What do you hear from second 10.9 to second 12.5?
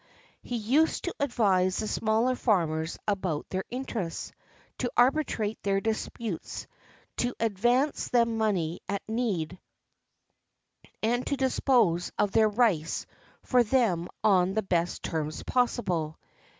and to dispose of their